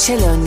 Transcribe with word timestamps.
Marco 0.00 0.16
Celloni 0.16 0.39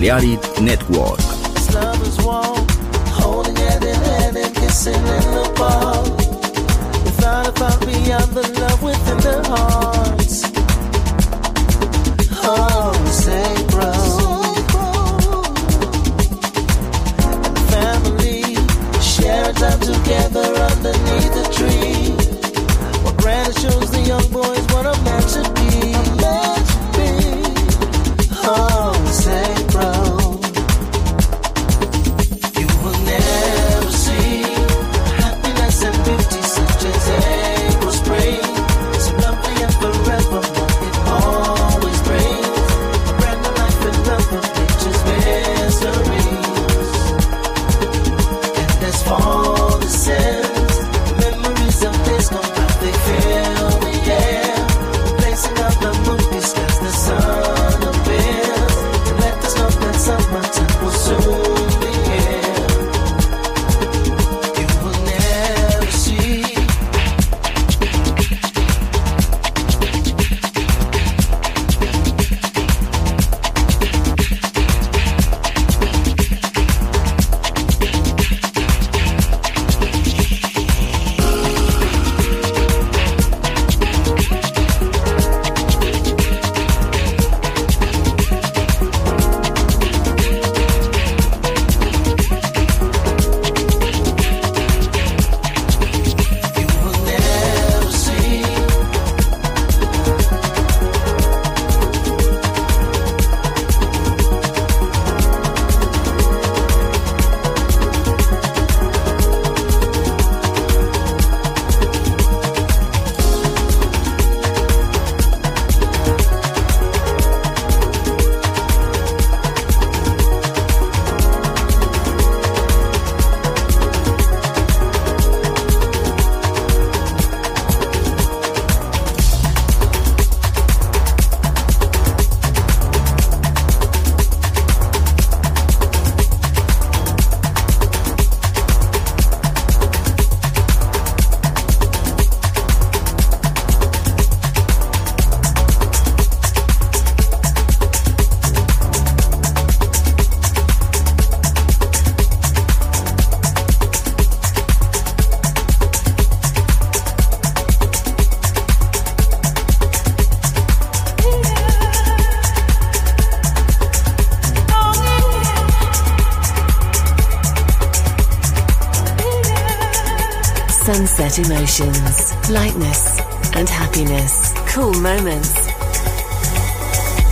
Balearic 0.00 0.62
Network. 0.62 1.29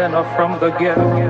Sinner 0.00 0.24
from 0.34 0.58
the 0.60 0.70
ghetto. 0.78 1.29